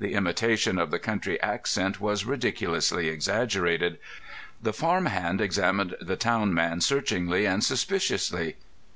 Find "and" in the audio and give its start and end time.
7.46-7.62